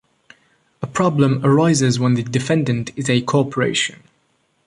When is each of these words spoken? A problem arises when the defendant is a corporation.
A 0.81 0.87
problem 0.87 1.45
arises 1.45 1.99
when 1.99 2.15
the 2.15 2.23
defendant 2.23 2.89
is 2.95 3.07
a 3.07 3.21
corporation. 3.21 4.01